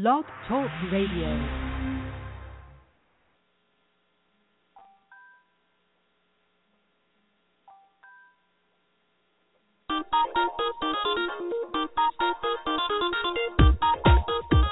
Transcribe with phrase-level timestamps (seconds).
[0.00, 1.26] Blog Talk Radio.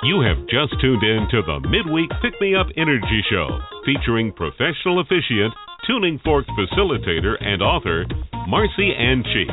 [0.04, 3.48] You have just tuned in to the Midweek Pick Me Up Energy Show,
[3.84, 5.52] featuring professional officiant,
[5.88, 8.04] tuning fork facilitator, and author
[8.46, 9.50] Marcy Ann Cheek.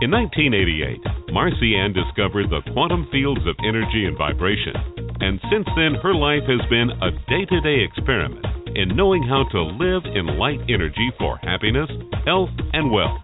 [0.00, 4.74] In 1988, Marcy Ann discovered the quantum fields of energy and vibration,
[5.20, 9.44] and since then her life has been a day to day experiment in knowing how
[9.52, 11.90] to live in light energy for happiness,
[12.24, 13.20] health, and wealth.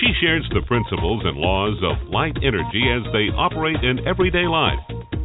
[0.00, 4.80] She shares the principles and laws of light energy as they operate in everyday life.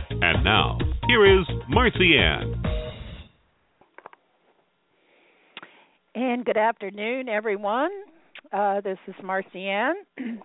[0.10, 2.62] And now, here is Marcy Ann.
[6.16, 7.92] And good afternoon, everyone.
[8.52, 9.96] Uh, this is Marcy Ann,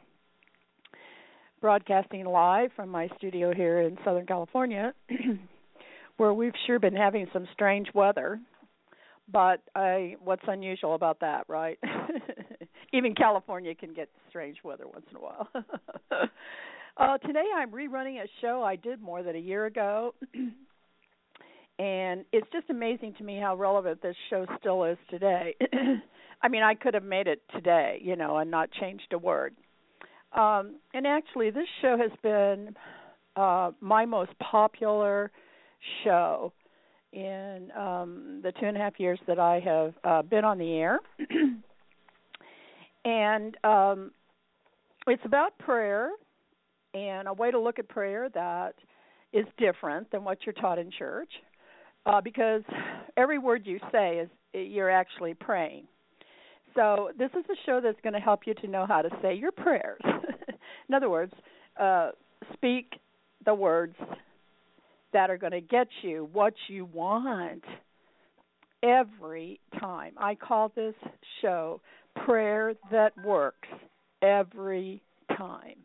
[1.66, 4.94] broadcasting live from my studio here in Southern California,
[6.16, 8.38] where we've sure been having some strange weather.
[9.32, 11.76] But I, what's unusual about that, right?
[12.92, 15.48] Even California can get strange weather once in a while.
[16.98, 20.14] Uh, today I'm rerunning a show I did more than a year ago.
[21.78, 25.54] and it's just amazing to me how relevant this show still is today.
[26.42, 29.54] I mean, I could have made it today, you know, and not changed a word.
[30.36, 32.76] Um, and actually, this show has been
[33.36, 35.30] uh, my most popular
[36.04, 36.52] show
[37.12, 40.74] in um, the two and a half years that I have uh, been on the
[40.74, 40.98] air.
[43.04, 44.10] and um,
[45.06, 46.10] it's about prayer
[46.92, 48.74] and a way to look at prayer that
[49.32, 51.30] is different than what you're taught in church
[52.06, 52.62] uh, because
[53.16, 55.86] every word you say is you're actually praying
[56.76, 59.34] so this is a show that's going to help you to know how to say
[59.34, 60.00] your prayers.
[60.88, 61.32] In other words
[61.80, 62.10] uh,
[62.52, 62.92] speak
[63.44, 63.96] the words
[65.12, 67.64] that are going to get you what you want
[68.82, 70.12] every time.
[70.18, 70.94] I call this
[71.42, 71.80] show
[72.24, 73.68] prayer that works
[74.22, 75.02] every
[75.36, 75.76] time.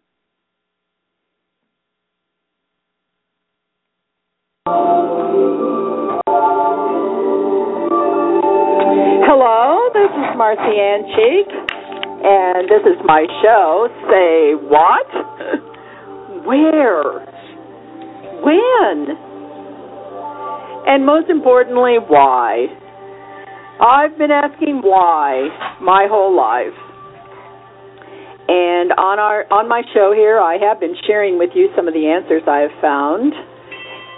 [9.33, 9.60] Hello,
[10.11, 13.87] this is Marcy Ann Cheek, and this is my show.
[14.11, 15.07] Say what?
[16.43, 17.23] Where?
[18.43, 19.15] When?
[20.87, 22.67] And most importantly, why?
[23.79, 25.47] I've been asking why
[25.81, 26.75] my whole life.
[28.49, 31.93] And on our on my show here, I have been sharing with you some of
[31.93, 33.31] the answers I have found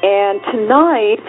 [0.02, 1.24] and tonight,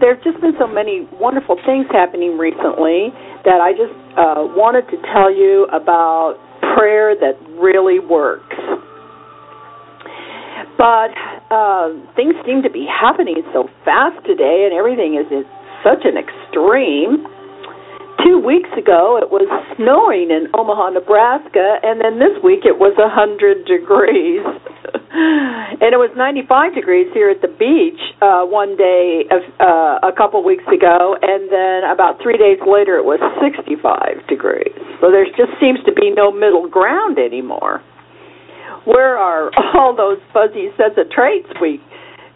[0.00, 3.10] there have just been so many wonderful things happening recently
[3.44, 6.38] that I just uh, wanted to tell you about
[6.76, 8.54] prayer that really works.
[10.78, 11.10] But
[11.50, 15.46] uh, things seem to be happening so fast today, and everything is at
[15.82, 17.26] such an extreme.
[18.22, 22.94] Two weeks ago, it was snowing in Omaha, Nebraska, and then this week it was
[22.98, 24.42] a 100 degrees.
[25.10, 29.24] And it was 95 degrees here at the beach uh, one day
[29.56, 33.80] uh, a couple weeks ago, and then about three days later it was 65
[34.28, 34.76] degrees.
[35.00, 37.80] So there just seems to be no middle ground anymore.
[38.84, 41.80] Where are all those fuzzy sets of traits we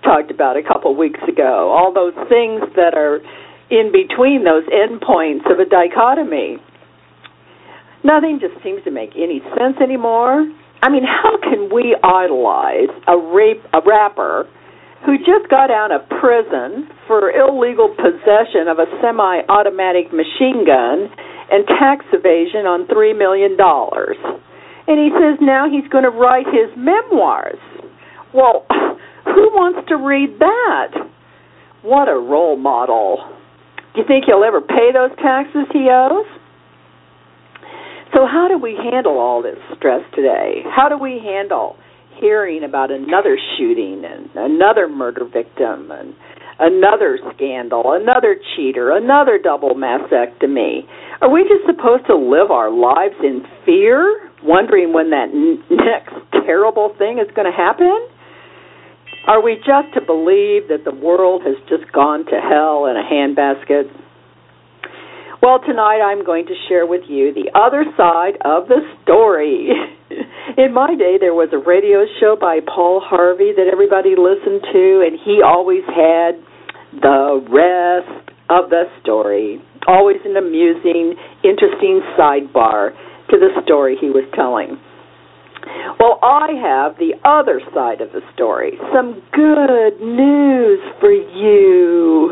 [0.01, 1.69] talked about a couple weeks ago?
[1.69, 3.21] All those things that are
[3.69, 6.57] in between those endpoints of a dichotomy.
[8.05, 10.49] Nothing just seems to make any sense anymore.
[10.83, 14.51] I mean, how can we idolize a rape a rapper
[15.07, 21.11] who just got out of prison for illegal possession of a semi-automatic machine gun
[21.51, 24.17] and tax evasion on 3 million dollars.
[24.87, 27.59] And he says now he's going to write his memoirs.
[28.35, 28.67] Well,
[29.25, 30.91] who wants to read that?
[31.83, 33.23] What a role model.
[33.95, 36.27] Do you think he'll ever pay those taxes he owes?
[38.13, 40.63] So, how do we handle all this stress today?
[40.69, 41.77] How do we handle
[42.21, 46.15] hearing about another shooting and another murder victim and
[46.59, 50.85] another scandal, another cheater, another double mastectomy?
[51.23, 56.13] Are we just supposed to live our lives in fear, wondering when that n- next
[56.45, 58.09] terrible thing is going to happen?
[59.27, 63.07] Are we just to believe that the world has just gone to hell in a
[63.09, 63.89] handbasket?
[65.43, 69.75] Well, tonight I'm going to share with you the other side of the story.
[70.57, 75.03] In my day, there was a radio show by Paul Harvey that everybody listened to,
[75.03, 76.39] and he always had
[76.95, 79.59] the rest of the story.
[79.89, 82.95] Always an amusing, interesting sidebar
[83.35, 84.79] to the story he was telling.
[85.99, 88.79] Well, I have the other side of the story.
[88.95, 92.31] Some good news for you.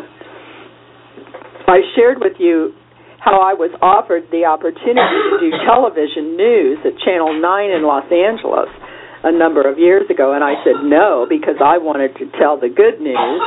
[1.67, 2.75] I shared with you
[3.21, 8.09] how I was offered the opportunity to do television news at Channel 9 in Los
[8.09, 8.73] Angeles
[9.21, 12.73] a number of years ago, and I said no because I wanted to tell the
[12.73, 13.41] good news.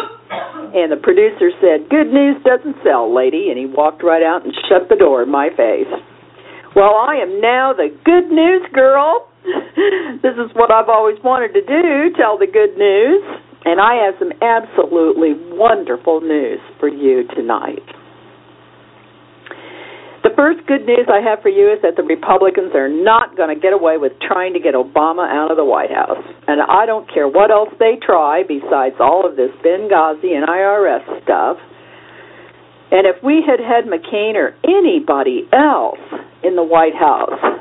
[0.77, 4.53] And the producer said, Good news doesn't sell, lady, and he walked right out and
[4.69, 5.89] shut the door in my face.
[6.77, 9.29] Well, I am now the good news girl.
[10.21, 13.21] this is what I've always wanted to do tell the good news.
[13.65, 17.85] And I have some absolutely wonderful news for you tonight.
[20.23, 23.51] The first good news I have for you is that the Republicans are not going
[23.51, 26.23] to get away with trying to get Obama out of the White House.
[26.47, 31.03] And I don't care what else they try besides all of this Benghazi and IRS
[31.27, 31.59] stuff.
[32.95, 35.99] And if we had had McCain or anybody else
[36.39, 37.59] in the White House,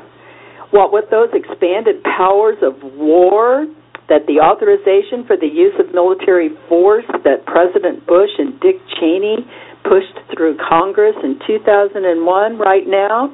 [0.71, 3.67] what with those expanded powers of war,
[4.07, 9.43] that the authorization for the use of military force that President Bush and Dick Cheney
[9.83, 13.29] pushed through Congress in 2001 right now,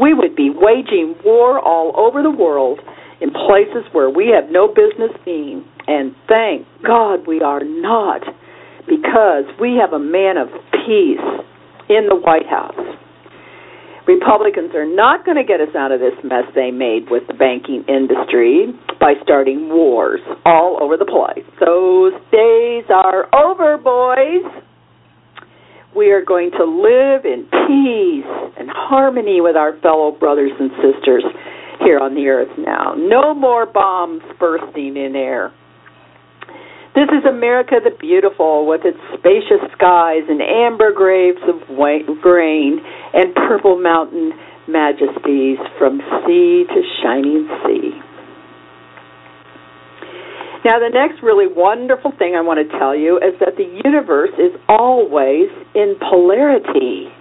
[0.00, 2.80] we would be waging war all over the world
[3.20, 5.64] in places where we have no business being.
[5.86, 8.22] And thank God we are not,
[8.88, 11.24] because we have a man of peace
[11.88, 12.74] in the White House.
[14.06, 17.32] Republicans are not going to get us out of this mess they made with the
[17.32, 18.68] banking industry
[19.00, 21.44] by starting wars all over the place.
[21.60, 24.44] Those days are over, boys
[25.96, 31.24] we are going to live in peace and harmony with our fellow brothers and sisters
[31.84, 32.94] here on the earth now.
[32.96, 35.52] No more bombs bursting in air.
[36.94, 42.78] This is America the Beautiful with its spacious skies and amber graves of white grain
[43.12, 44.32] and purple mountain
[44.68, 48.13] majesties from sea to shining sea.
[50.64, 54.32] Now, the next really wonderful thing I want to tell you is that the universe
[54.40, 57.12] is always in polarity.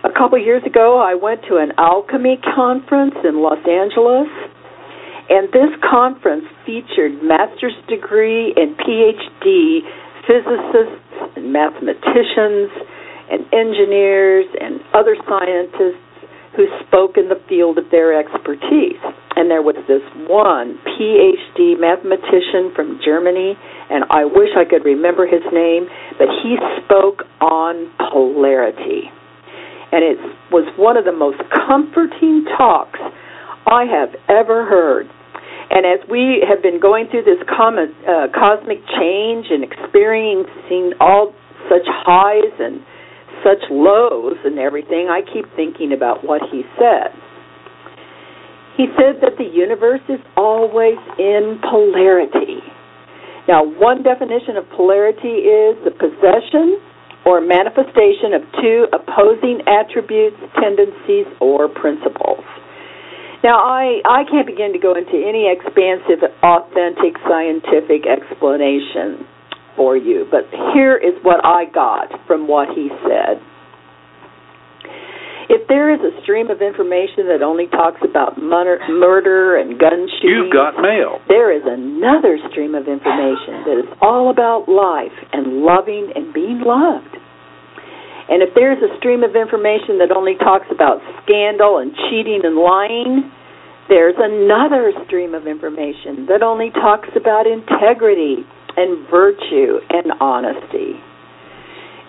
[0.00, 4.32] A couple years ago, I went to an alchemy conference in Los Angeles,
[5.28, 9.84] and this conference featured master's degree and PhD
[10.24, 12.72] physicists and mathematicians
[13.28, 16.00] and engineers and other scientists
[16.56, 18.98] who spoke in the field of their expertise.
[19.40, 23.56] And there was this one PhD mathematician from Germany,
[23.88, 25.88] and I wish I could remember his name,
[26.20, 29.08] but he spoke on polarity.
[29.96, 30.20] And it
[30.52, 33.00] was one of the most comforting talks
[33.64, 35.08] I have ever heard.
[35.72, 41.32] And as we have been going through this uh, cosmic change and experiencing all
[41.72, 42.84] such highs and
[43.40, 47.16] such lows and everything, I keep thinking about what he said.
[48.76, 52.62] He said that the universe is always in polarity.
[53.48, 56.78] Now, one definition of polarity is the possession
[57.26, 62.44] or manifestation of two opposing attributes, tendencies, or principles.
[63.42, 69.24] Now, I, I can't begin to go into any expansive, authentic scientific explanation
[69.76, 70.26] for you.
[70.30, 70.44] But
[70.74, 73.40] here is what I got from what he said.
[75.50, 80.46] If there is a stream of information that only talks about murder and gun shooting,
[80.46, 81.18] you've got mail.
[81.26, 86.62] There is another stream of information that is all about life and loving and being
[86.62, 87.18] loved.
[88.30, 92.54] And if there's a stream of information that only talks about scandal and cheating and
[92.54, 93.26] lying,
[93.90, 98.46] there's another stream of information that only talks about integrity
[98.78, 100.94] and virtue and honesty.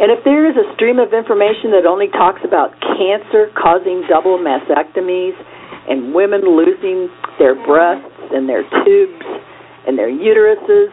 [0.02, 4.42] And if there is a stream of information that only talks about cancer causing double
[4.42, 5.38] mastectomies
[5.86, 7.06] and women losing
[7.38, 9.26] their breasts and their tubes
[9.86, 10.90] and their uteruses,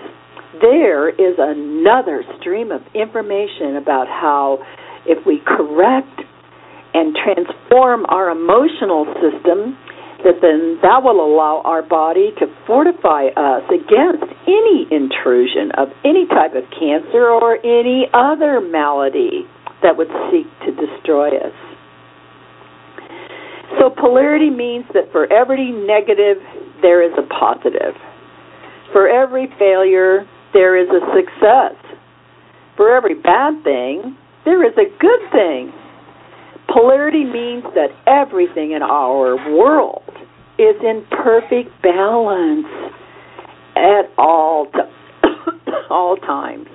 [0.61, 4.61] there is another stream of information about how
[5.09, 6.21] if we correct
[6.93, 9.73] and transform our emotional system,
[10.25, 16.27] that then that will allow our body to fortify us against any intrusion of any
[16.27, 19.47] type of cancer or any other malady
[19.83, 21.55] that would seek to destroy us.
[23.79, 26.43] So polarity means that for every negative,
[26.83, 27.95] there is a positive.
[28.93, 31.77] For every failure, there is a success.
[32.77, 35.73] For every bad thing, there is a good thing.
[36.71, 40.03] Polarity means that everything in our world
[40.59, 42.67] is in perfect balance
[43.77, 45.23] at all t-
[45.91, 46.67] all times.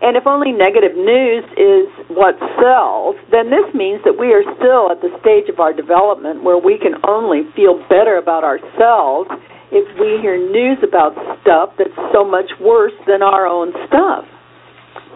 [0.00, 4.92] And if only negative news is what sells, then this means that we are still
[4.92, 9.30] at the stage of our development where we can only feel better about ourselves
[9.72, 14.24] if we hear news about stuff that's so much worse than our own stuff.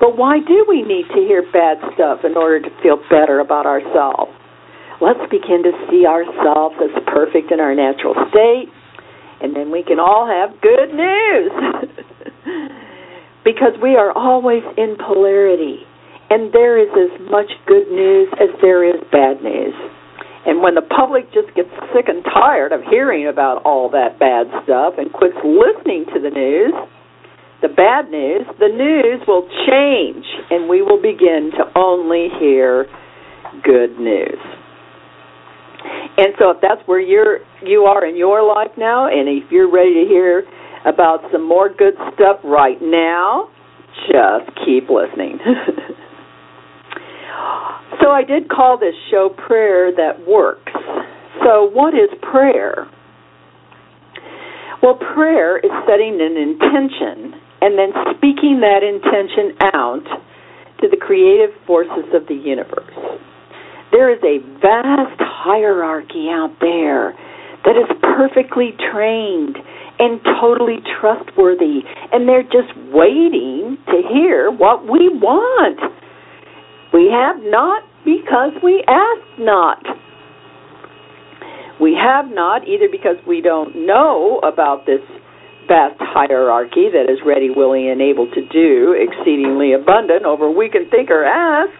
[0.00, 3.66] But why do we need to hear bad stuff in order to feel better about
[3.66, 4.33] ourselves?
[5.00, 8.73] Let's begin to see ourselves as perfect in our natural state,
[9.45, 11.52] and then we can all have good news.
[13.45, 15.85] because we are always in polarity,
[16.28, 19.75] and there is as much good news as there is bad news.
[20.47, 24.49] And when the public just gets sick and tired of hearing about all that bad
[24.64, 26.73] stuff and quits listening to the news,
[27.62, 32.86] the bad news, the news will change and we will begin to only hear
[33.62, 34.38] good news.
[36.16, 39.70] And so if that's where you're you are in your life now and if you're
[39.70, 40.44] ready to hear
[40.84, 43.48] about some more good stuff right now,
[44.08, 45.38] just keep listening.
[48.00, 50.72] so I did call this show Prayer That Works.
[51.44, 52.88] So what is prayer?
[54.82, 60.04] Well, prayer is setting an intention and then speaking that intention out
[60.80, 62.94] to the creative forces of the universe.
[63.92, 67.12] There is a vast hierarchy out there
[67.64, 69.56] that is perfectly trained
[69.98, 71.80] and totally trustworthy,
[72.12, 75.78] and they're just waiting to hear what we want.
[76.92, 79.84] We have not because we ask not.
[81.80, 85.00] We have not either because we don't know about this
[85.70, 90.90] vast hierarchy that is ready, willing, and able to do exceedingly abundant over we can
[90.90, 91.78] think or ask,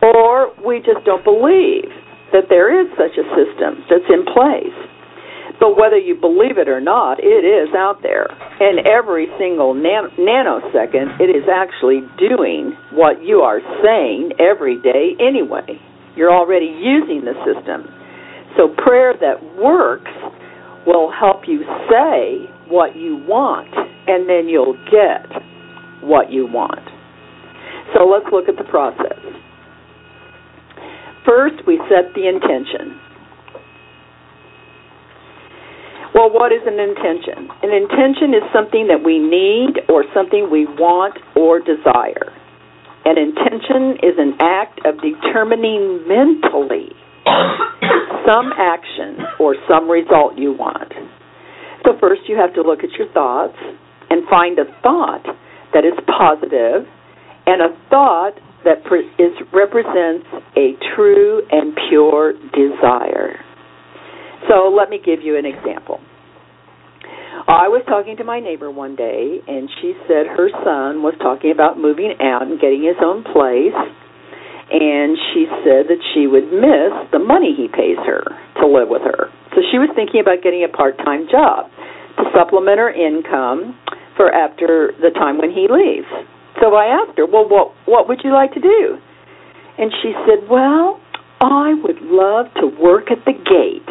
[0.00, 1.92] or we just don't believe
[2.32, 4.72] that there is such a system that's in place.
[5.60, 8.24] But whether you believe it or not, it is out there.
[8.32, 15.12] And every single nan- nanosecond, it is actually doing what you are saying every day
[15.20, 15.76] anyway.
[16.16, 17.84] You're already using the system.
[18.56, 20.10] So prayer that works
[20.86, 21.60] will help you
[21.92, 23.74] say what you want,
[24.06, 25.26] and then you'll get
[26.02, 26.80] what you want.
[27.94, 29.18] So let's look at the process.
[31.26, 32.98] First, we set the intention.
[36.14, 37.48] Well, what is an intention?
[37.62, 42.34] An intention is something that we need or something we want or desire.
[43.04, 46.92] An intention is an act of determining mentally
[48.26, 50.92] some action or some result you want.
[51.84, 53.56] So, first, you have to look at your thoughts
[54.10, 55.24] and find a thought
[55.72, 56.86] that is positive
[57.46, 58.34] and a thought
[58.64, 63.40] that that is, represents a true and pure desire.
[64.48, 66.00] So let me give you an example.
[67.48, 71.50] I was talking to my neighbor one day, and she said her son was talking
[71.50, 73.74] about moving out and getting his own place.
[74.70, 78.22] And she said that she would miss the money he pays her
[78.62, 79.28] to live with her.
[79.54, 81.66] So she was thinking about getting a part time job
[82.18, 83.74] to supplement her income
[84.14, 86.06] for after the time when he leaves.
[86.62, 88.98] So I asked her, Well, what, what would you like to do?
[89.78, 91.02] And she said, Well,
[91.40, 93.90] I would love to work at the gate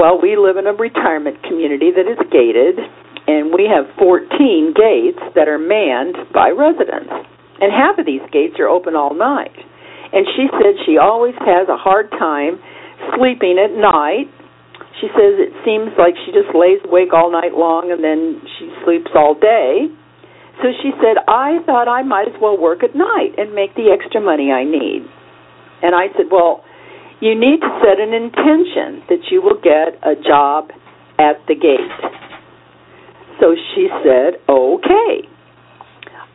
[0.00, 2.80] well, we live in a retirement community that is gated,
[3.28, 7.12] and we have 14 gates that are manned by residents.
[7.60, 9.54] And half of these gates are open all night.
[10.12, 12.58] And she said she always has a hard time
[13.14, 14.26] sleeping at night.
[15.00, 18.72] She says it seems like she just lays awake all night long and then she
[18.84, 19.86] sleeps all day.
[20.60, 23.88] So she said, I thought I might as well work at night and make the
[23.88, 25.08] extra money I need.
[25.80, 26.64] And I said, Well,
[27.20, 30.72] you need to set an intention that you will get a job
[31.20, 31.92] at the gate.
[33.40, 35.28] So she said, okay.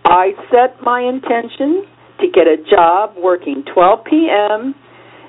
[0.06, 1.86] I set my intention
[2.22, 4.76] to get a job working 12 p.m.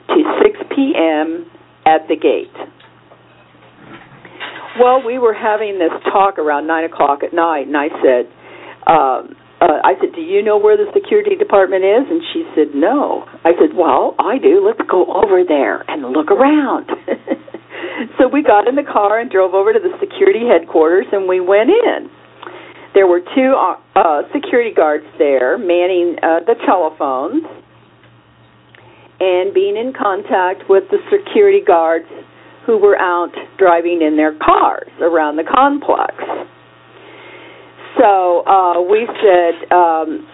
[0.08, 1.50] to 6 p.m.
[1.86, 2.54] at the gate.
[4.78, 8.28] Well, we were having this talk around 9 o'clock at night, and I said,
[8.86, 12.74] um, uh, I said, "Do you know where the security department is?" And she said,
[12.74, 14.60] "No." I said, "Well, I do.
[14.60, 16.92] Let's go over there and look around."
[18.18, 21.40] so we got in the car and drove over to the security headquarters, and we
[21.40, 22.10] went in.
[22.96, 27.44] There were two uh, uh, security guards there manning uh, the telephones
[29.20, 32.08] and being in contact with the security guards
[32.64, 36.16] who were out driving in their cars around the complex.
[38.00, 40.24] So uh, we said, um,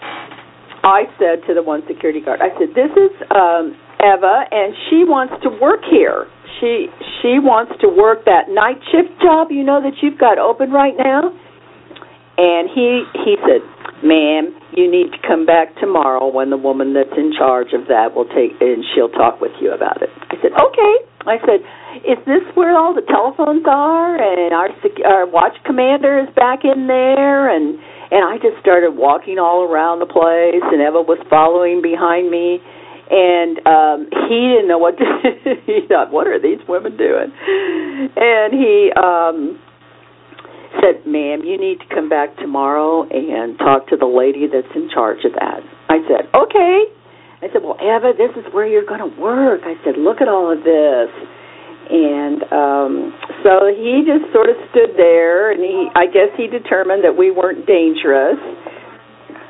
[0.86, 5.02] I said to the one security guard, I said, "This is um, Eva, and she
[5.02, 6.30] wants to work here.
[6.60, 6.86] She
[7.22, 10.94] she wants to work that night shift job, you know, that you've got open right
[10.96, 11.34] now."
[12.38, 13.60] And he he said,
[14.02, 18.16] Ma'am, you need to come back tomorrow when the woman that's in charge of that
[18.16, 20.10] will take and she'll talk with you about it.
[20.30, 20.94] I said, Okay.
[21.22, 21.60] I said,
[22.02, 24.68] Is this where all the telephones are and our
[25.06, 27.78] our watch commander is back in there and
[28.10, 32.58] and I just started walking all around the place and Eva was following behind me
[33.12, 35.04] and um he didn't know what to
[35.68, 37.30] he thought, What are these women doing?
[38.16, 39.60] And he um
[40.80, 44.88] said, Ma'am, you need to come back tomorrow and talk to the lady that's in
[44.92, 45.60] charge of that.
[45.88, 46.76] I said, Okay.
[47.42, 49.62] I said, Well, Eva, this is where you're going to work.
[49.64, 51.10] I said, Look at all of this.
[51.92, 52.92] And um
[53.42, 57.30] so he just sort of stood there and he I guess he determined that we
[57.30, 58.38] weren't dangerous.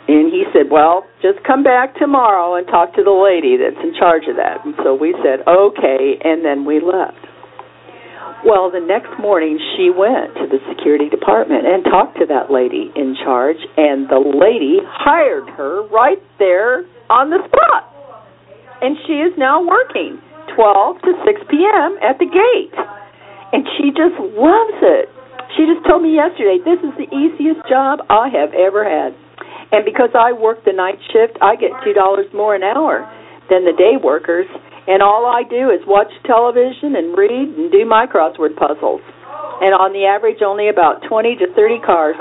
[0.08, 3.94] And he said, Well, just come back tomorrow and talk to the lady that's in
[3.94, 4.64] charge of that.
[4.64, 7.20] And so we said, Okay, and then we left.
[8.42, 12.90] Well, the next morning she went to the security department and talked to that lady
[12.98, 17.86] in charge, and the lady hired her right there on the spot.
[18.82, 20.18] And she is now working
[20.58, 22.02] 12 to 6 p.m.
[22.02, 22.74] at the gate.
[23.54, 25.06] And she just loves it.
[25.54, 29.14] She just told me yesterday, this is the easiest job I have ever had.
[29.70, 31.94] And because I work the night shift, I get $2
[32.34, 33.06] more an hour
[33.46, 34.50] than the day workers
[34.86, 39.02] and all I do is watch television and read and do my crossword puzzles.
[39.62, 42.16] And on the average, only about 20 to 30 cars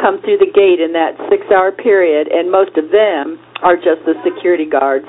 [0.00, 4.02] come through the gate in that six hour period, and most of them are just
[4.08, 5.06] the security guards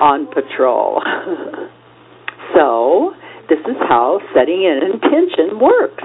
[0.00, 0.98] on patrol.
[2.56, 3.14] so,
[3.46, 6.02] this is how setting an intention works.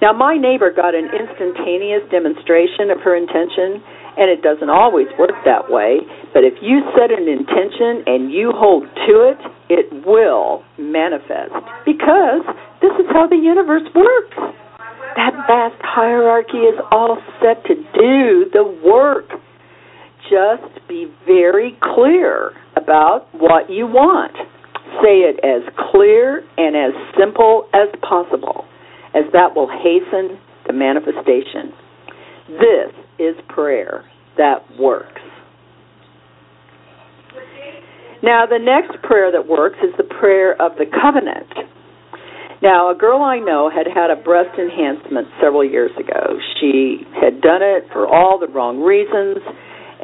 [0.00, 3.84] Now, my neighbor got an instantaneous demonstration of her intention
[4.20, 6.04] and it doesn't always work that way.
[6.36, 9.40] But if you set an intention and you hold to it,
[9.72, 11.56] it will manifest
[11.88, 12.44] because
[12.84, 14.36] this is how the universe works.
[15.16, 19.26] That vast hierarchy is all set to do the work.
[20.28, 24.36] Just be very clear about what you want.
[25.02, 28.66] Say it as clear and as simple as possible,
[29.14, 31.72] as that will hasten the manifestation.
[32.48, 34.04] This is prayer
[34.38, 35.20] that works.
[38.22, 41.48] Now, the next prayer that works is the prayer of the covenant.
[42.60, 46.36] Now, a girl I know had had a breast enhancement several years ago.
[46.60, 49.40] She had done it for all the wrong reasons,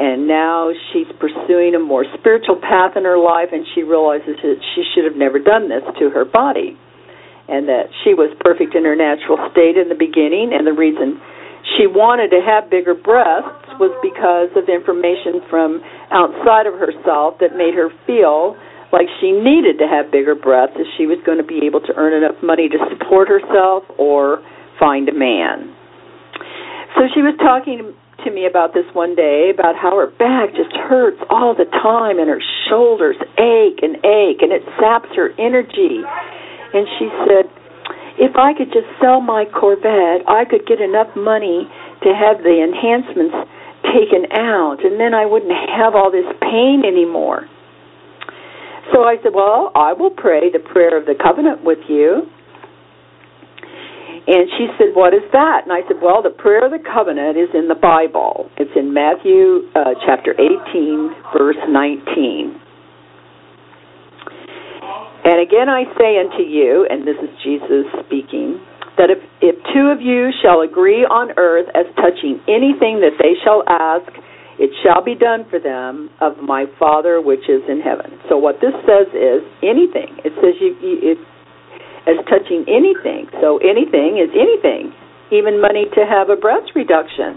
[0.00, 4.60] and now she's pursuing a more spiritual path in her life, and she realizes that
[4.74, 6.72] she should have never done this to her body,
[7.48, 11.20] and that she was perfect in her natural state in the beginning, and the reason
[11.74, 15.82] she wanted to have bigger breasts was because of information from
[16.14, 18.54] outside of herself that made her feel
[18.94, 21.92] like she needed to have bigger breasts if she was going to be able to
[21.98, 24.38] earn enough money to support herself or
[24.78, 25.74] find a man.
[26.94, 27.92] So she was talking
[28.24, 32.18] to me about this one day about how her back just hurts all the time
[32.22, 36.00] and her shoulders ache and ache and it saps her energy.
[36.72, 37.50] And she said,
[38.18, 41.68] if I could just sell my Corvette, I could get enough money
[42.02, 43.36] to have the enhancements
[43.92, 47.48] taken out, and then I wouldn't have all this pain anymore.
[48.92, 52.30] So I said, Well, I will pray the prayer of the covenant with you.
[54.26, 55.62] And she said, What is that?
[55.64, 58.50] And I said, Well, the prayer of the covenant is in the Bible.
[58.56, 62.60] It's in Matthew uh, chapter 18, verse 19.
[65.26, 68.62] And again I say unto you, and this is Jesus speaking,
[68.94, 73.34] that if, if two of you shall agree on earth as touching anything that they
[73.42, 74.06] shall ask,
[74.62, 78.14] it shall be done for them of my Father which is in heaven.
[78.30, 80.14] So what this says is anything.
[80.22, 81.18] It says you, you it,
[82.06, 83.26] as touching anything.
[83.42, 84.94] So anything is anything,
[85.34, 87.36] even money to have a breast reduction.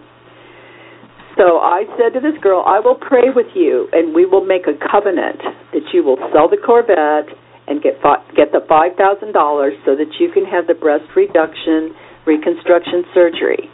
[1.36, 4.69] So I said to this girl, I will pray with you, and we will make
[4.69, 5.41] a covenant
[5.73, 7.34] that you will sell the Corvette
[7.69, 11.05] and get fi- get the five thousand dollars so that you can have the breast
[11.15, 11.93] reduction
[12.25, 13.69] reconstruction surgery.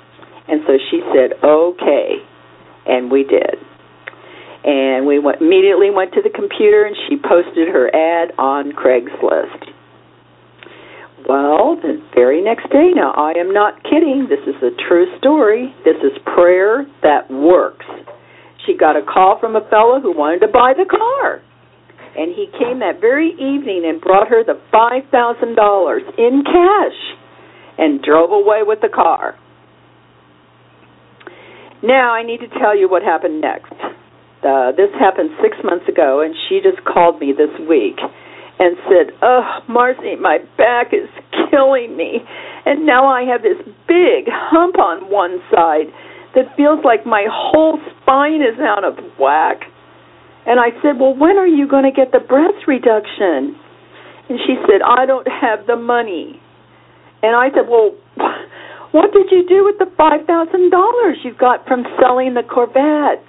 [0.47, 2.19] And so she said, "Okay,"
[2.85, 3.55] and we did.
[4.65, 9.61] And we went, immediately went to the computer and she posted her ad on Craigslist.
[11.29, 15.73] Well, the very next day, now I am not kidding, this is a true story.
[15.85, 17.85] This is prayer that works.
[18.65, 21.41] She got a call from a fellow who wanted to buy the car
[22.17, 26.99] and he came that very evening and brought her the five thousand dollars in cash
[27.77, 29.35] and drove away with the car.
[31.83, 33.73] Now I need to tell you what happened next.
[34.45, 37.97] Uh, this happened six months ago, and she just called me this week
[38.59, 41.09] and said, "Oh, Marcy, my back is
[41.49, 42.23] killing me,
[42.65, 45.91] and now I have this big hump on one side
[46.35, 49.61] that feels like my whole spine is out of whack.
[50.45, 53.57] And I said, Well, when are you going to get the breast reduction?
[54.29, 56.41] And she said, I don't have the money.
[57.21, 57.97] And I said, Well,
[58.91, 60.25] what did you do with the $5,000
[61.23, 63.21] you got from selling the Corvette?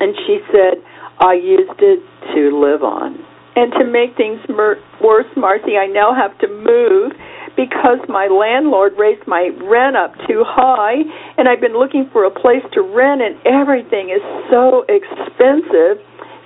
[0.00, 0.82] And she said,
[1.18, 2.02] I used it
[2.34, 3.18] to live on.
[3.54, 7.12] And to make things mer- worse, Marcy, I now have to move
[7.56, 11.06] because my landlord raised my rent up too high,
[11.38, 16.02] and I've been looking for a place to rent, and everything is so expensive.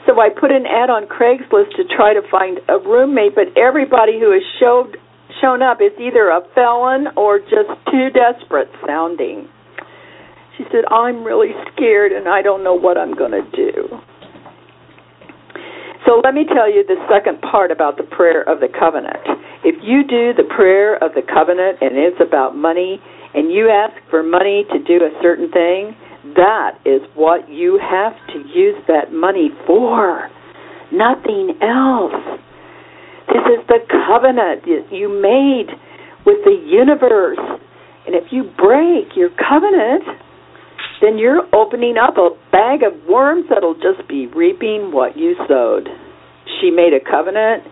[0.09, 4.17] So I put an ad on Craigslist to try to find a roommate, but everybody
[4.17, 4.97] who has showed
[5.45, 9.47] shown up is either a felon or just too desperate sounding.
[10.57, 14.01] She said, I'm really scared and I don't know what I'm going to do.
[16.09, 19.21] So let me tell you the second part about the prayer of the covenant.
[19.63, 22.99] If you do the prayer of the covenant and it's about money
[23.35, 25.95] and you ask for money to do a certain thing,
[26.35, 30.29] that is what you have to use that money for.
[30.93, 32.41] Nothing else.
[33.29, 35.69] This is the covenant that you made
[36.25, 37.39] with the universe.
[38.07, 40.05] And if you break your covenant,
[41.01, 45.89] then you're opening up a bag of worms that'll just be reaping what you sowed.
[46.61, 47.65] She made a covenant,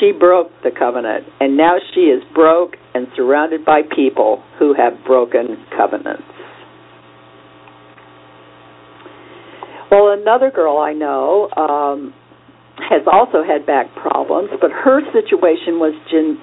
[0.00, 4.92] she broke the covenant, and now she is broke and surrounded by people who have
[5.06, 6.24] broken covenants.
[9.90, 12.14] Well, another girl I know um,
[12.78, 16.38] has also had back problems, but her situation was gen-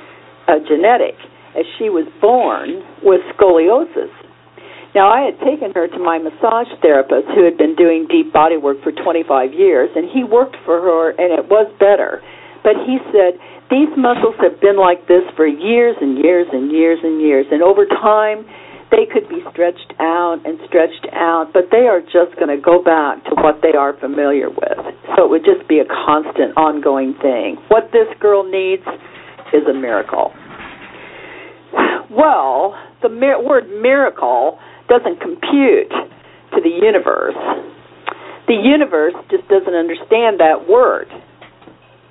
[0.48, 1.16] uh, genetic,
[1.58, 4.12] as she was born with scoliosis.
[4.94, 8.60] Now, I had taken her to my massage therapist who had been doing deep body
[8.60, 12.20] work for 25 years, and he worked for her, and it was better.
[12.64, 13.40] But he said,
[13.72, 17.64] These muscles have been like this for years and years and years and years, and
[17.64, 18.44] over time,
[18.92, 22.84] they could be stretched out and stretched out, but they are just going to go
[22.84, 24.80] back to what they are familiar with.
[25.16, 27.56] So it would just be a constant, ongoing thing.
[27.72, 28.84] What this girl needs
[29.56, 30.36] is a miracle.
[32.12, 35.92] Well, the mir- word miracle doesn't compute
[36.52, 37.40] to the universe.
[38.48, 41.08] The universe just doesn't understand that word.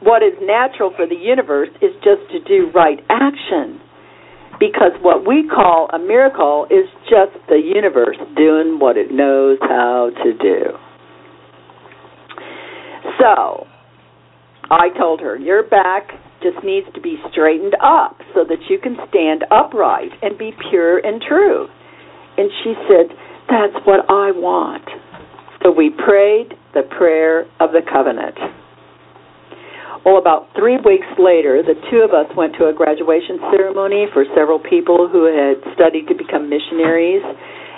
[0.01, 3.81] What is natural for the universe is just to do right action.
[4.61, 10.11] Because what we call a miracle is just the universe doing what it knows how
[10.23, 10.77] to do.
[13.19, 13.67] So,
[14.71, 16.11] I told her, your back
[16.43, 20.99] just needs to be straightened up so that you can stand upright and be pure
[20.99, 21.67] and true.
[22.37, 23.17] And she said,
[23.49, 24.85] That's what I want.
[25.63, 28.37] So we prayed the prayer of the covenant.
[30.05, 34.25] Well, about three weeks later, the two of us went to a graduation ceremony for
[34.33, 37.21] several people who had studied to become missionaries.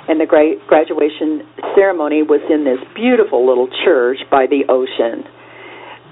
[0.06, 1.42] And the gra- graduation
[1.74, 5.26] ceremony was in this beautiful little church by the ocean.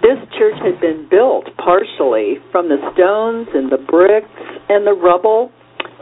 [0.03, 4.31] This church had been built partially from the stones and the bricks
[4.71, 5.53] and the rubble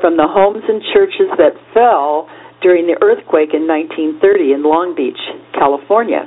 [0.01, 2.29] from the homes and churches that fell
[2.63, 5.19] during the earthquake in 1930 in Long Beach,
[5.53, 6.25] California.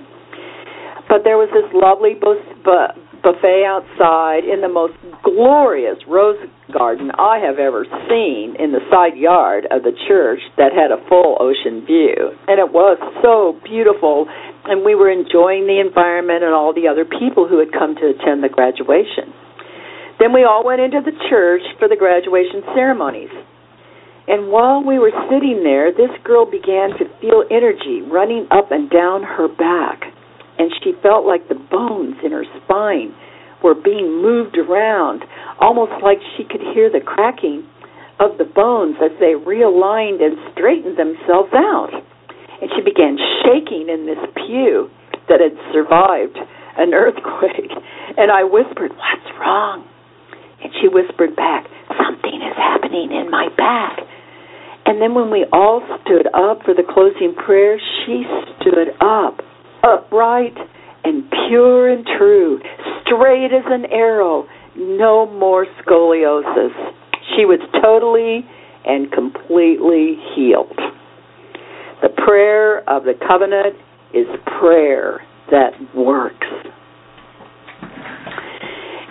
[1.07, 2.15] But there was this lovely
[3.23, 6.37] buffet outside in the most glorious rose
[6.73, 11.01] garden I have ever seen in the side yard of the church that had a
[11.07, 12.33] full ocean view.
[12.47, 14.25] And it was so beautiful,
[14.65, 18.13] and we were enjoying the environment and all the other people who had come to
[18.13, 19.33] attend the graduation.
[20.19, 23.33] Then we all went into the church for the graduation ceremonies.
[24.27, 28.89] And while we were sitting there, this girl began to feel energy running up and
[28.89, 30.10] down her back.
[30.57, 33.13] And she felt like the bones in her spine
[33.63, 35.23] were being moved around,
[35.59, 37.65] almost like she could hear the cracking
[38.19, 41.93] of the bones as they realigned and straightened themselves out.
[42.61, 44.89] And she began shaking in this pew
[45.29, 46.37] that had survived
[46.77, 47.73] an earthquake.
[48.17, 49.87] And I whispered, What's wrong?
[50.61, 51.65] And she whispered back,
[51.97, 53.97] Something is happening in my back.
[54.85, 58.25] And then when we all stood up for the closing prayer, she
[58.59, 59.41] stood up,
[59.83, 60.55] upright
[61.03, 62.59] and pure and true,
[63.05, 66.73] straight as an arrow, no more scoliosis.
[67.35, 68.45] She was totally
[68.85, 70.77] and completely healed.
[72.01, 73.75] The prayer of the covenant
[74.13, 74.25] is
[74.59, 76.47] prayer that works.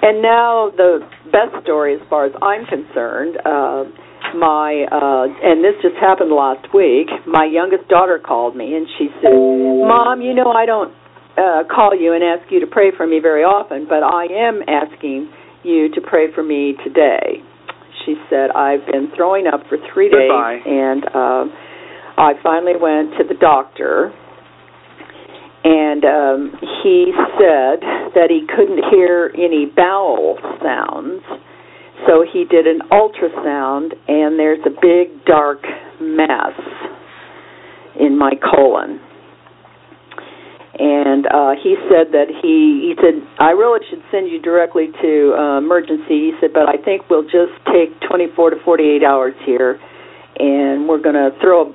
[0.02, 3.36] And now the best story, as far as I'm concerned.
[3.44, 3.84] Uh,
[4.34, 9.08] my uh and this just happened last week my youngest daughter called me and she
[9.22, 10.92] said mom you know i don't
[11.36, 14.62] uh call you and ask you to pray for me very often but i am
[14.68, 15.30] asking
[15.62, 17.42] you to pray for me today
[18.04, 20.58] she said i've been throwing up for three days Goodbye.
[20.64, 21.44] and uh
[22.20, 24.12] I finally went to the doctor,
[25.64, 27.80] and um, he said
[28.12, 31.22] that he couldn't hear any bowel sounds.
[32.06, 35.62] So he did an ultrasound, and there's a big dark
[36.00, 36.58] mass
[37.98, 39.00] in my colon
[40.80, 45.34] and uh he said that he he said I really should send you directly to
[45.36, 46.32] uh, emergency.
[46.32, 49.78] He said, but I think we'll just take 24 to 48 hours here,
[50.38, 51.72] and we're going to throw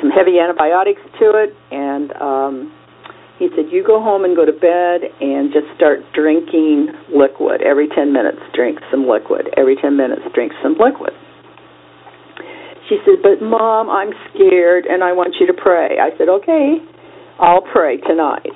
[0.00, 1.52] some heavy antibiotics to it.
[1.70, 2.72] And um,
[3.38, 7.86] he said, you go home and go to bed and just start drinking liquid every
[7.88, 8.38] 10 minutes.
[8.54, 10.22] Drink some liquid every 10 minutes.
[10.34, 11.14] Drink some liquid.
[12.88, 15.98] She said, but mom, I'm scared and I want you to pray.
[16.02, 16.78] I said, okay.
[17.38, 18.50] I'll pray tonight.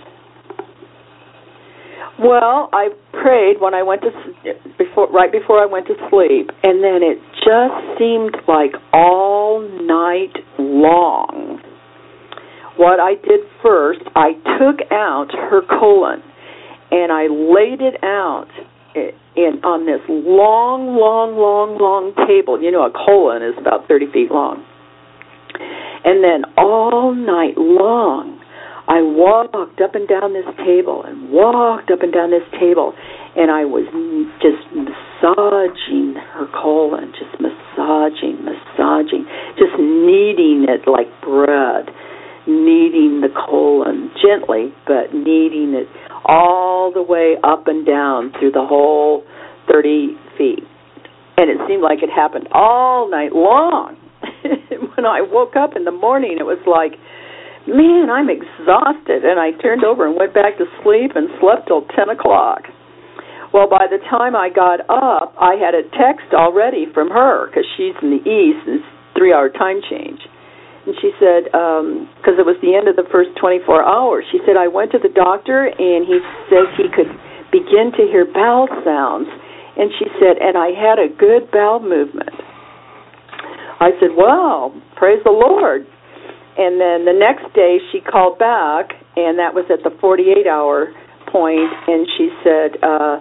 [2.19, 4.11] Well, I prayed when I went to
[4.79, 10.37] before right before I went to sleep, and then it just seemed like all night
[10.59, 11.62] long.
[12.77, 16.23] What I did first, I took out her colon
[16.91, 18.49] and I laid it out
[18.95, 22.61] in on this long, long, long, long table.
[22.61, 24.65] You know, a colon is about 30 feet long.
[26.05, 28.43] And then all night long,
[28.89, 32.93] I walked up and down this table and walked up and down this table,
[33.39, 33.87] and I was
[34.43, 41.95] just massaging her colon, just massaging, massaging, just kneading it like bread,
[42.47, 45.89] kneading the colon gently, but kneading it
[46.25, 49.25] all the way up and down through the whole
[49.71, 50.65] 30 feet.
[51.39, 53.97] And it seemed like it happened all night long.
[54.97, 56.99] when I woke up in the morning, it was like,
[57.67, 59.25] man, I'm exhausted.
[59.25, 62.69] And I turned over and went back to sleep and slept till 10 o'clock.
[63.53, 67.69] Well, by the time I got up, I had a text already from her because
[67.77, 70.21] she's in the east and it's three hour time change.
[70.87, 74.43] And she said, because um, it was the end of the first 24 hours, she
[74.43, 76.19] said, I went to the doctor and he
[76.51, 77.11] says he could
[77.55, 79.31] begin to hear bowel sounds.
[79.79, 82.35] And she said, and I had a good bowel movement.
[83.79, 85.87] I said, well, praise the Lord
[86.57, 90.93] and then the next day she called back and that was at the 48 hour
[91.33, 93.17] point and she said uh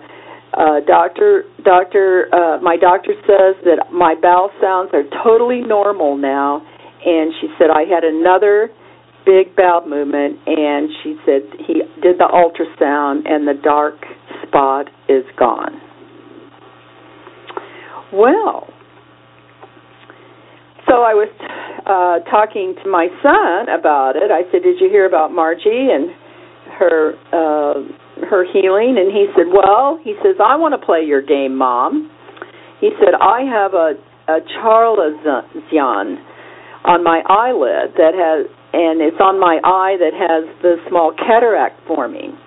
[0.51, 6.59] uh doctor doctor uh my doctor says that my bowel sounds are totally normal now
[7.05, 8.69] and she said I had another
[9.25, 13.95] big bowel movement and she said he did the ultrasound and the dark
[14.47, 15.79] spot is gone
[18.11, 18.67] well
[20.91, 21.31] so I was
[21.87, 24.27] uh, talking to my son about it.
[24.27, 26.11] I said, "Did you hear about Margie and
[26.75, 31.21] her uh, her healing?" And he said, "Well, he says I want to play your
[31.21, 32.11] game, Mom."
[32.81, 33.95] He said, "I have a
[34.27, 36.19] a chalazion
[36.85, 41.79] on my eyelid that has, and it's on my eye that has the small cataract
[41.87, 42.37] forming."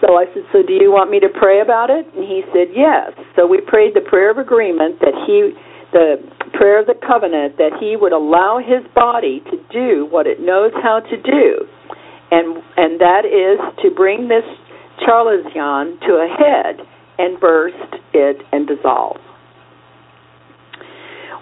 [0.00, 2.70] So I said, "So do you want me to pray about it?" And he said,
[2.70, 5.54] "Yes." So we prayed the prayer of agreement that he
[5.92, 6.20] the
[6.52, 10.72] prayer of the covenant that he would allow his body to do what it knows
[10.82, 11.66] how to do
[12.30, 14.44] and and that is to bring this
[15.06, 16.86] chalazion to a head
[17.18, 19.16] and burst it and dissolve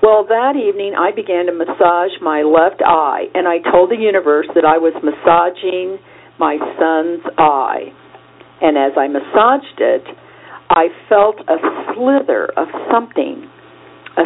[0.02, 4.46] well that evening i began to massage my left eye and i told the universe
[4.54, 5.98] that i was massaging
[6.38, 7.92] my son's eye
[8.60, 10.04] and as i massaged it
[10.70, 11.56] i felt a
[11.94, 13.48] slither of something
[14.16, 14.24] a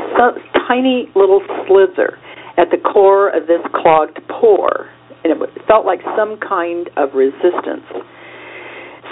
[0.68, 2.18] tiny little slither
[2.56, 4.86] at the core of this clogged pore,
[5.24, 7.86] and it felt like some kind of resistance.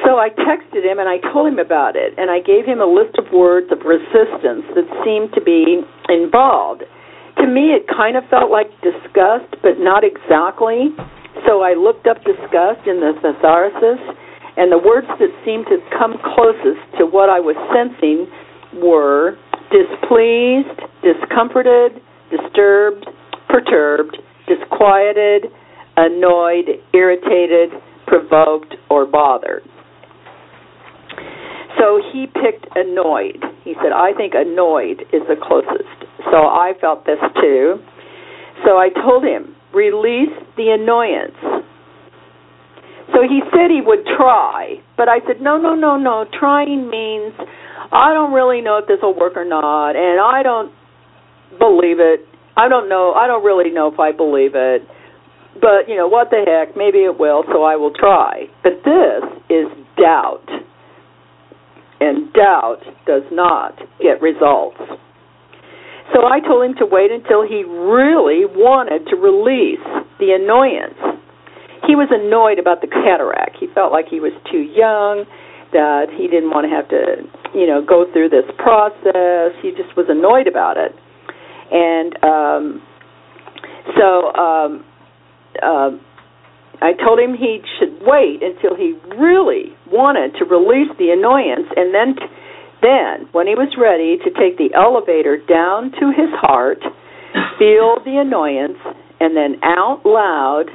[0.06, 2.86] So I texted him and I told him about it, and I gave him a
[2.86, 6.82] list of words of resistance that seemed to be involved.
[7.38, 10.90] To me, it kind of felt like disgust, but not exactly.
[11.46, 13.78] So I looked up disgust in the thesaurus,
[14.58, 18.26] and the words that seemed to come closest to what I was sensing
[18.82, 19.38] were
[19.70, 23.06] displeased, discomforted, disturbed,
[23.48, 24.18] perturbed,
[24.48, 25.46] disquieted,
[25.96, 27.70] annoyed, irritated,
[28.06, 29.62] provoked, or bothered.
[31.78, 33.38] So he picked annoyed.
[33.68, 35.92] He said, I think annoyed is the closest.
[36.32, 37.76] So I felt this too.
[38.64, 41.36] So I told him, release the annoyance.
[43.12, 46.24] So he said he would try, but I said, no, no, no, no.
[46.32, 47.36] Trying means
[47.92, 50.72] I don't really know if this will work or not, and I don't
[51.58, 52.24] believe it.
[52.56, 53.12] I don't know.
[53.12, 54.80] I don't really know if I believe it.
[55.60, 58.48] But, you know, what the heck, maybe it will, so I will try.
[58.62, 59.68] But this is
[60.00, 60.48] doubt.
[62.00, 64.78] And doubt does not get results.
[66.14, 69.84] So I told him to wait until he really wanted to release
[70.18, 70.96] the annoyance.
[71.86, 73.56] He was annoyed about the cataract.
[73.60, 75.26] He felt like he was too young,
[75.72, 79.52] that he didn't want to have to, you know, go through this process.
[79.60, 80.92] He just was annoyed about it.
[81.70, 82.82] And um
[83.96, 84.84] so um
[85.62, 85.90] uh,
[86.80, 91.94] I told him he should wait until he really wanted to release the annoyance and
[91.94, 92.14] then
[92.80, 96.78] then, when he was ready to take the elevator down to his heart,
[97.58, 98.78] feel the annoyance,
[99.18, 100.70] and then out loud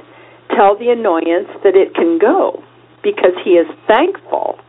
[0.52, 2.62] tell the annoyance that it can go
[3.02, 4.60] because he is thankful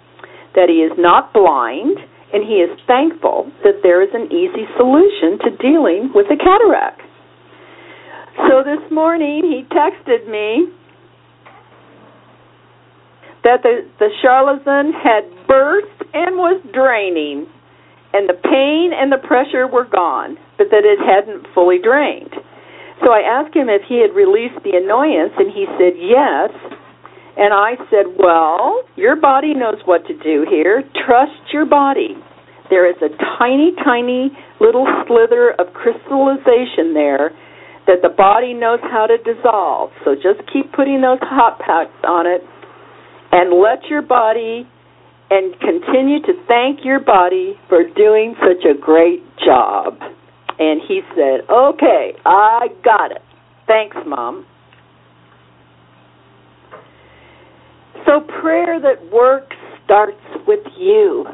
[0.54, 1.98] that he is not blind
[2.32, 7.02] and he is thankful that there is an easy solution to dealing with the cataract.
[8.46, 10.70] So this morning he texted me
[13.44, 17.46] that the, the chalazion had burst and was draining,
[18.16, 22.32] and the pain and the pressure were gone, but that it hadn't fully drained.
[23.04, 26.50] So I asked him if he had released the annoyance, and he said yes.
[27.36, 30.82] And I said, Well, your body knows what to do here.
[31.04, 32.14] Trust your body.
[32.70, 34.30] There is a tiny, tiny
[34.60, 37.34] little slither of crystallization there
[37.86, 39.90] that the body knows how to dissolve.
[40.04, 42.40] So just keep putting those hot packs on it
[43.34, 44.64] and let your body
[45.28, 49.98] and continue to thank your body for doing such a great job.
[50.60, 53.22] And he said, Okay, I got it.
[53.66, 54.46] Thanks, Mom.
[58.06, 61.24] So, prayer that works starts with you.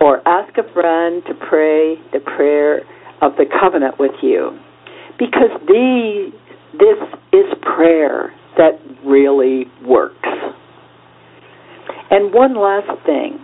[0.00, 2.82] or ask a friend to pray the prayer
[3.22, 4.58] of the covenant with you.
[5.18, 6.32] Because the,
[6.72, 6.98] this
[7.32, 10.28] is prayer that really works.
[12.10, 13.40] And one last thing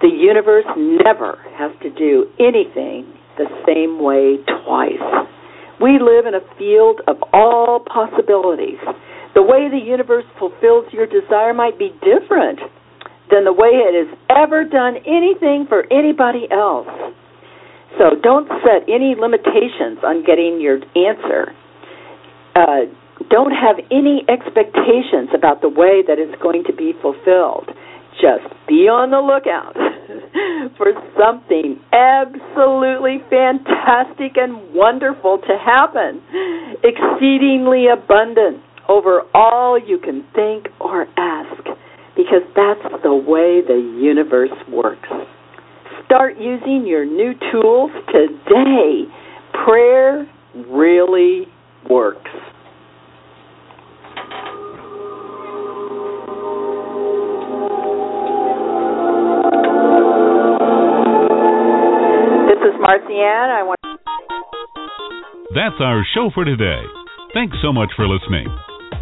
[0.00, 5.26] the universe never has to do anything the same way twice.
[5.80, 8.78] We live in a field of all possibilities.
[9.34, 12.58] The way the universe fulfills your desire might be different
[13.30, 16.88] than the way it has ever done anything for anybody else.
[17.96, 21.54] So don't set any limitations on getting your answer.
[22.54, 22.90] Uh,
[23.30, 27.68] don't have any expectations about the way that it's going to be fulfilled.
[28.20, 29.74] Just be on the lookout
[30.78, 36.22] for something absolutely fantastic and wonderful to happen,
[36.82, 41.62] exceedingly abundant over all you can think or ask,
[42.16, 45.08] because that's the way the universe works.
[46.08, 49.04] Start using your new tools today.
[49.52, 51.46] Prayer really
[51.90, 52.30] works.
[62.48, 62.72] This is.
[62.80, 62.96] I
[63.64, 63.76] want
[65.54, 66.80] That's our show for today.
[67.34, 68.46] Thanks so much for listening.